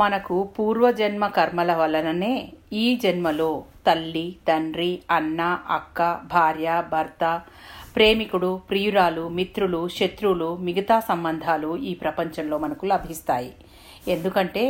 మనకు 0.00 0.36
పూర్వజన్మ 0.56 1.24
కర్మల 1.36 1.70
వలననే 1.80 2.34
ఈ 2.82 2.84
జన్మలో 3.04 3.50
తల్లి 3.86 4.26
తండ్రి 4.48 4.92
అన్న 5.16 5.40
అక్క 5.76 5.98
భార్య 6.32 6.68
భర్త 6.92 7.24
ప్రేమికుడు 7.96 8.50
ప్రియురాలు 8.68 9.24
మిత్రులు 9.38 9.80
శత్రువులు 9.96 10.50
మిగతా 10.66 10.96
సంబంధాలు 11.10 11.70
ఈ 11.90 11.92
ప్రపంచంలో 12.02 12.56
మనకు 12.64 12.84
లభిస్తాయి. 12.92 13.52
ఎందుకంటే 14.14 14.64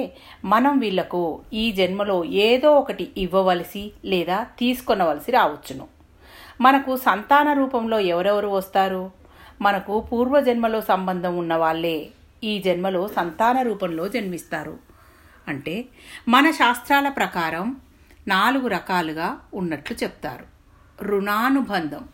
మనం 0.52 0.74
వీళ్ళకు 0.84 1.22
ఈ 1.62 1.64
జన్మలో 1.80 2.18
ఏదో 2.48 2.70
ఒకటి 2.80 3.06
ఇవ్వవలసి 3.24 3.84
లేదా 4.12 4.38
తీసుకొనవలసి 4.60 5.30
రావచ్చును. 5.38 5.86
మనకు 6.66 6.92
సంతాన 7.06 7.48
రూపంలో 7.60 7.98
ఎవరెవరు 8.14 8.50
వస్తారు? 8.58 9.04
మనకు 9.66 9.94
పూర్వజన్మలో 10.10 10.80
సంబంధం 10.92 11.34
ఉన్న 11.42 11.54
వాళ్ళే 11.64 11.98
ఈ 12.50 12.54
జన్మలో 12.66 13.02
సంతాన 13.18 13.56
రూపంలో 13.68 14.04
జన్మిస్తారు. 14.16 14.74
అంటే 15.48 15.84
మన 16.28 16.50
శాస్త్రాల 16.50 17.08
ప్రకారం 17.08 17.76
నాలుగు 18.28 18.68
రకాలుగా 18.68 19.40
ఉన్నట్లు 19.54 19.96
చెప్తారు. 20.02 20.46
రుణానుబంధం. 21.02 22.08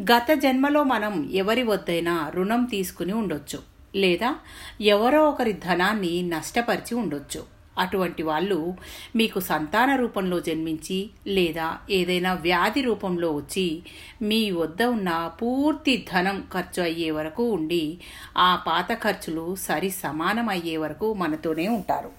గత 0.00 0.32
జన్మలో 0.32 0.82
మనం 0.82 1.30
ఎవరి 1.32 1.62
వద్దైనా 1.62 2.28
రుణం 2.28 2.64
తీసుకుని 2.64 3.12
ఉండొచ్చు. 3.12 3.58
లేదా 3.96 4.36
ఎవరో 4.80 5.28
ఒకరి 5.28 5.52
ధనాన్ని 5.52 6.22
నష్టపరిచి 6.22 6.94
ఉండొచ్చు. 6.94 7.58
అటువంటి 7.78 8.22
వాళ్ళు 8.22 8.74
మీకు 9.16 9.40
సంతాన 9.40 9.96
రూపంలో 9.96 10.40
జన్మించి 10.40 11.10
లేదా 11.26 11.78
ఏదైనా 11.90 12.32
వ్యాధి 12.32 12.80
రూపంలో 12.80 13.32
వచ్చి 13.32 13.82
మీ 14.22 14.50
వద్ద 14.50 14.82
ఉన్న 14.82 15.30
పూర్తి 15.42 16.06
ధనం 16.12 16.44
ఖర్చు 16.54 16.82
అయ్యే 16.82 17.10
వరకు 17.10 17.50
ఉండి 17.50 17.98
ఆ 18.38 18.56
పాత 18.56 18.92
ఖర్చులు 18.92 19.54
సరి 19.54 19.90
సమానం 19.90 20.48
అయ్యే 20.48 20.76
వరకు 20.76 21.14
మనతోనే 21.14 21.68
ఉంటారు. 21.68 22.17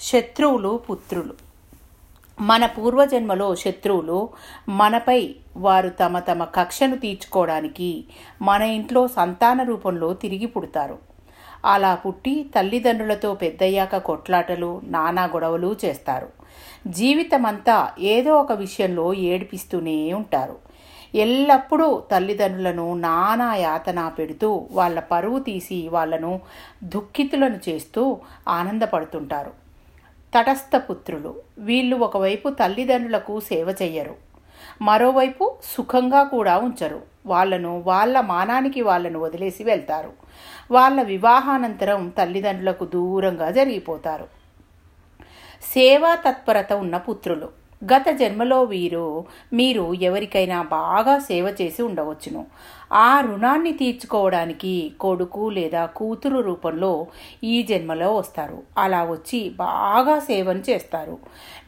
శత్రువులు 0.00 0.80
పుత్రులు. 0.90 1.34
మన 2.40 2.66
పూర్వజన్మలో 2.66 3.54
శత్రువులు 3.54 4.28
మనపై 4.68 5.34
వారు 5.56 5.88
తమ 5.88 6.18
తమ 6.18 6.44
కక్షను 6.44 6.98
తీర్చుకోవడానికి 6.98 8.04
మన 8.42 8.62
ఇంట్లో 8.62 9.08
సంతాన 9.08 9.62
రూపంలో 9.62 10.14
తిరిగి 10.14 10.46
పుడతారు. 10.46 10.98
అలా 11.64 11.94
పుట్టి 11.94 12.50
తల్లిదండ్రులతో 12.56 13.34
పెద్దయ్యాక 13.34 13.96
కొట్లాటలు 13.96 14.80
నానా 14.84 15.24
గొడవలు 15.24 15.76
చేస్తారు. 15.84 16.28
జీవితమంతా 16.86 17.92
ఏదో 17.98 18.40
ఒక 18.40 18.52
విషయంలో 18.52 19.14
ఏడిపిస్తూనే 19.14 20.12
ఉంటారు. 20.12 20.56
ఎల్లప్పుడూ 21.14 22.02
తల్లిదండ్రులను 22.10 22.94
నానా 22.94 23.54
యాతన 23.54 24.08
పెడుతూ 24.08 24.66
వాళ్ళ 24.72 25.00
పరువు 25.00 25.38
తీసి 25.38 25.88
వాళ్ళను 25.88 26.40
దుఃఖితులను 26.84 27.60
చేస్తూ 27.68 28.18
ఆనందపడుతుంటారు. 28.48 29.65
తటస్థ 30.34 30.76
పుత్రులు 30.76 31.34
వీళ్ళు 31.58 31.96
ఒకవైపు 31.96 32.48
తల్లిదండ్రులకు 32.48 33.40
సేవ 33.40 33.74
చెయ్యరు. 33.82 34.14
మరోవైపు 34.82 35.56
సుఖంగా 35.64 36.22
కూడా 36.22 36.58
ఉంచరు. 36.58 37.02
వాళ్ళను 37.26 37.82
వాళ్ళ 37.86 38.20
మానానికి 38.20 38.80
వాళ్ళను 38.80 39.18
వదిలేసి 39.18 39.64
వెళ్తారు. 39.64 40.12
వాళ్ళ 40.70 41.02
వివాహానంతరం 41.02 42.08
తల్లిదండ్రులకు 42.08 42.84
దూరంగా 42.84 43.50
జరిగిపోతారు. 43.50 44.28
సేవా 45.74 46.14
తత్పరత 46.14 46.72
ఉన్న 46.72 46.96
పుత్రులు. 46.96 47.48
గత 47.84 48.08
జన్మలో 48.10 48.62
వీరు 48.62 49.24
మీరు 49.52 49.94
ఎవరికైనా 49.94 50.62
బాగా 50.62 51.18
సేవ 51.18 51.54
చేసి 51.60 51.82
ఉండవచ్చును. 51.82 52.46
ఆ 52.92 53.20
రుణాన్ని 53.20 53.72
తీర్చుకోవడానికి 53.72 54.92
కొడుకు 55.00 55.48
లేదా 55.48 55.86
కూతురు 55.86 56.40
రూపంలో 56.40 57.06
ఈ 57.44 57.62
జన్మలో 57.62 58.16
వస్తారు. 58.16 58.62
అలా 58.78 59.04
వచ్చి 59.04 59.50
బాగా 59.50 60.18
సేవను 60.18 60.62
చేస్తారు. 60.70 61.18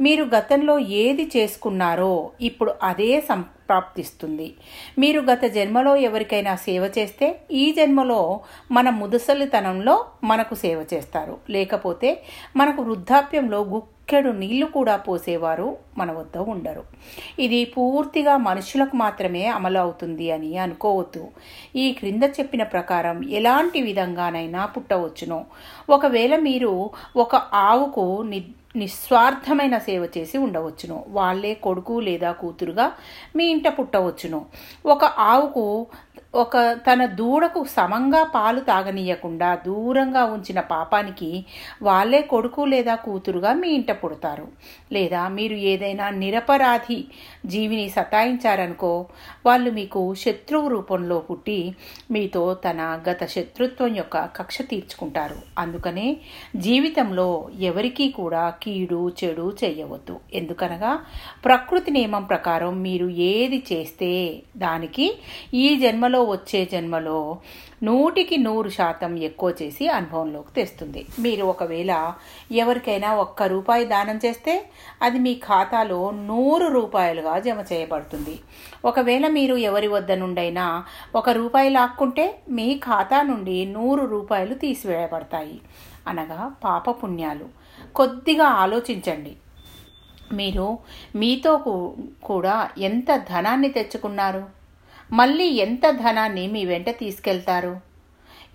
మీరు 0.01 0.25
గతంలో 0.25 0.79
ఏది 0.79 1.31
చేసుకున్నారో 1.37 2.31
ఇప్పుడు 2.41 2.75
అదే 2.83 3.21
సంప్రాప్తిస్తుంది 3.21 4.55
మీరు 4.99 5.21
గత 5.21 5.45
జన్మలో 5.45 5.97
ఎవరికైనా 5.97 6.55
సేవ 6.57 6.91
చేస్తే 6.99 7.41
ఈ 7.51 7.73
జన్మలో 7.73 8.41
మన 8.71 8.91
ముదసలితనంలో 8.91 10.05
మనకు 10.25 10.55
సేవ 10.55 10.85
చేస్తారు. 10.95 11.37
లేకపోతే 11.51 12.25
మనకు 12.57 12.83
వృద్ధాప్యంలో 12.83 13.61
గుక్కెడు 13.65 14.31
నీళ్ళు 14.31 14.67
కూడా 14.67 14.97
పోసేవారు 14.97 15.77
మన 15.99 16.13
వద్ద 16.13 16.37
ఉండరు. 16.39 16.83
ఇది 17.39 17.65
పూర్తిగా 17.65 18.37
మనుషులకు 18.37 18.97
మాత్రమే 18.97 19.47
అమలు 19.47 19.79
అవుతుంది 19.79 20.31
అని 20.31 20.59
అనుకోవద్దు. 20.59 21.08
ఈ 21.77 21.93
క్రింద 21.93 22.23
చెప్పిన 22.23 22.63
ప్రకారం 22.63 23.29
ఎలాంటి 23.29 23.83
విధంగానైనా 23.83 24.67
పుట్టవచ్చును. 24.67 25.47
ఒకవేళ 25.91 26.37
మీరు 26.37 26.91
ఒక 27.17 27.37
ఆవుకు 27.55 28.23
ని 28.27 28.45
నిస్వార్థమైన 28.77 29.79
సేవ 29.79 30.09
చేసి 30.19 30.39
ఉండవచ్చును. 30.39 31.05
వాళ్ళే 31.09 31.55
కొడుకు 31.55 32.01
లేదా 32.01 32.33
కూతురుగా 32.33 32.93
మీ 33.37 33.45
ఇంట 33.45 33.69
పుట్టవచ్చును. 33.69 34.47
ఒక 34.87 35.05
ఆవుకు 35.05 35.87
ఒక 36.35 36.73
తన 36.73 37.07
దూడకు 37.07 37.65
సమంగా 37.65 38.25
పాలు 38.25 38.61
తాగనీయకుండా 38.61 39.55
దూరంగా 39.55 40.25
ఉంచిన 40.25 40.61
పాపానికి 40.61 41.45
వాళ్ళే 41.83 42.23
కొడుకు 42.23 42.65
లేదా 42.65 42.95
కూతురుగా 42.95 43.53
మీ 43.53 43.69
ఇంట 43.69 43.91
పుడతారు. 43.91 44.49
లేదా 44.93 45.29
మీరు 45.29 45.55
ఏదైనా 45.55 46.11
నిరపరాధి 46.11 47.05
జీవిని 47.47 47.89
సతాయించారనుకో 47.89 49.07
వాళ్ళు 49.47 49.71
మీకు 49.71 50.15
శత్రువు 50.15 50.69
రూపంలో 50.69 51.19
పుట్టి 51.19 51.75
మీతో 52.11 52.55
తన 52.55 53.01
గత 53.11 53.27
శత్రుత్వం 53.27 53.97
యొక్క 53.97 54.25
కక్ష 54.25 54.63
తీర్చుకుంటారు. 54.63 55.37
అందుకనే 55.59 56.17
జీవితంలో 56.57 57.49
ఎవరికీ 57.59 58.11
కూడా 58.11 58.49
కీడు 58.63 59.13
చెడు 59.25 59.47
చేయవద్దు. 59.65 60.17
ఎందుకనగా 60.35 60.93
ప్రకృతి 61.45 61.91
నియమం 61.91 62.25
ప్రకారం 62.25 62.83
మీరు 62.83 63.09
ఏది 63.09 63.63
చేస్తే 63.73 64.13
దానికి 64.57 65.07
ఈ 65.55 65.77
జన్మలో 65.77 66.25
వచ్చే 66.25 66.65
జన్మలో 66.73 67.39
నూటికి 67.83 68.37
నూరు 68.37 68.69
శాతం 68.69 69.13
ఎక్కువ 69.19 69.55
చేసి 69.63 69.89
అనుభవంలోకి 69.89 70.53
తెస్తుంది. 70.57 71.07
మీరు 71.19 71.45
ఒకవేళ 71.45 72.13
ఎవరికైనా 72.53 73.15
ఒక్క 73.15 73.43
రూపాయి 73.43 73.85
దానం 73.85 74.21
చేస్తే 74.25 74.55
అది 75.03 75.19
మీ 75.19 75.35
ఖాతాలో 75.35 76.11
నూరు 76.11 76.67
రూపాయలుగా 76.67 77.39
జమ 77.39 77.65
చేయబడుతుంది. 77.73 78.37
ఒకవేళ 78.85 79.29
మీరు 79.29 79.57
ఎవరి 79.57 79.89
వద్ద 79.89 80.13
నుండైనా 80.13 80.85
ఒక 81.15 81.31
రూపాయి 81.31 81.71
లాక్కుంటే 81.71 82.27
మీ 82.49 82.69
ఖాతా 82.79 83.23
నుండి 83.23 83.65
నూరు 83.65 84.05
రూపాయలు 84.05 84.55
తీసివేయబడతాయి. 84.55 85.59
అనగా 86.07 86.53
పాపపుణ్యాలు. 86.65 87.49
కొద్దిగా 87.95 88.45
ఆలోచించండి. 88.45 89.37
మీరు 90.33 90.79
మీతో 91.15 91.57
కూడా 92.25 92.71
ఎంత 92.79 93.17
ధనాన్ని 93.17 93.69
తెచ్చుకున్నారు? 93.69 94.47
మళ్ళీ 95.13 95.47
ఎంత 95.47 95.91
ధనాన్ని 95.91 96.47
మీ 96.47 96.65
వెంట 96.65 96.91
తీసుకెళ్తారు? 96.91 97.81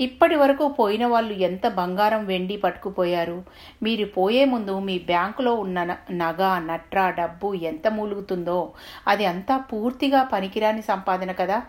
ఇప్పటి 0.01 0.35
వరకు 0.35 0.67
పోయిన 0.67 1.05
వాళ్ళు 1.05 1.33
ఎంత 1.33 1.67
బంగారం 1.67 2.25
వెండి 2.25 2.57
పట్టుకుపోయారు? 2.57 3.43
మీరు 3.83 4.05
పోయే 4.05 4.45
ముందు 4.45 4.79
మీ 4.79 4.99
బ్యాంకులో 4.99 5.55
ఉన్న 5.55 5.95
నగ 6.11 6.59
నట్ర 6.59 7.09
డబ్బు 7.09 7.53
ఎంత 7.53 7.87
మూలుగుతుందో 7.87 8.71
అది 9.07 9.25
అంతా 9.25 9.57
పూర్తిగా 9.57 10.23
పనికిరాని 10.23 10.81
సంపాదన 10.81 11.31
కదా? 11.31 11.61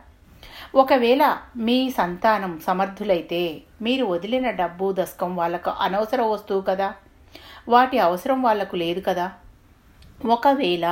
ఒకవేళ 0.74 1.38
మీ 1.56 1.90
సంతానం 1.90 2.60
సమర్థులైతే 2.60 3.62
మీరు 3.82 4.04
వదిలిన 4.04 4.50
డబ్బు 4.50 4.94
దశకం 4.98 5.36
వాళ్ళకు 5.36 5.70
అనవసర 5.70 6.22
వస్తువు 6.22 6.60
కదా. 6.60 6.94
వాటి 7.68 7.98
అవసరం 7.98 8.42
వాళ్ళకు 8.42 8.76
లేదు 8.76 9.02
కదా. 9.06 9.32
ఒకవేళ 10.20 10.86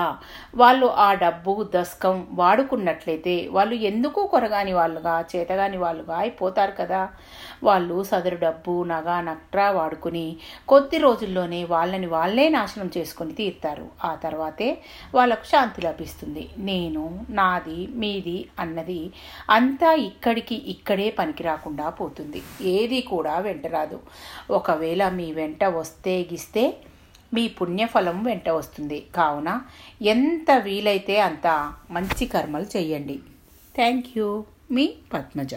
వాళ్ళు 0.57 0.87
ఆ 0.87 1.15
డబ్బు 1.15 1.65
దశకం 1.75 2.27
వాడుకున్నట్లయితే 2.31 3.49
వాళ్ళు 3.51 3.75
ఎందుకు 3.75 4.27
కొరగాని 4.27 4.73
వాళ్ళుగా 4.73 5.21
చేతగాని 5.21 5.77
వాళ్ళుగా 5.77 6.17
అయిపోతారు 6.17 6.73
కదా? 6.73 7.09
వాళ్ళు 7.63 8.03
సదరు 8.03 8.37
డబ్బు 8.37 8.85
నగ 8.85 9.21
నట్రా 9.21 9.71
వాడుకుని 9.71 10.37
కొద్ది 10.69 10.99
రోజుల్లోనే 10.99 11.65
వాళ్ళని 11.65 12.07
వాళ్ళే 12.07 12.49
నాశనం 12.49 12.91
చేసుకుని 12.97 13.33
తీరుతారు. 13.33 13.87
ఆ 14.05 14.15
తర్వాతే 14.15 14.69
వాళ్ళకు 15.15 15.45
శాంతి 15.45 15.83
లభిస్తుంది. 15.83 16.51
నేను 16.59 17.25
నాది 17.31 17.89
మీది 17.95 18.49
అన్నది 18.59 19.13
అంతా 19.51 19.93
ఇక్కడికి 19.95 20.55
ఇక్కడే 20.55 21.11
పనికి 21.11 21.43
రాకుండా 21.43 21.89
పోతుంది. 21.91 22.43
ఏది 22.61 23.01
కూడా 23.03 23.39
వెంటరాదు 23.39 24.01
ఒకవేళ 24.51 25.09
మీ 25.09 25.33
వెంట 25.33 25.65
వస్తే 25.65 26.29
గిస్తే 26.33 26.65
మీ 27.35 27.49
పుణ్యఫలం 27.49 28.23
వెంట 28.23 28.49
వస్తుంది. 28.49 29.07
కావున 29.15 29.63
ఎంత 30.03 30.51
వీలైతే 30.59 31.21
అంత 31.21 31.73
మంచి 31.91 32.27
కర్మలు 32.27 32.67
చేయండి 32.77 33.19
థ్యాంక్ 33.77 34.07
యూ. 34.17 34.45
మీ 34.71 34.95
పద్మజ. 35.15 35.51